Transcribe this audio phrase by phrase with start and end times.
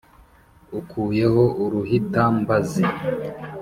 [0.79, 2.83] Ukuyeho Uruhitambazi,